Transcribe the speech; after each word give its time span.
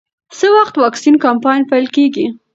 څه 0.37 0.47
وخت 0.57 0.75
واکسین 0.77 1.15
کمپاین 1.25 1.61
پیل 1.71 1.85
کېږي؟ 1.95 2.25